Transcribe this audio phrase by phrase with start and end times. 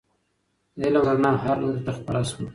[0.79, 2.45] د علم رڼا هر لوري ته خپره سوه.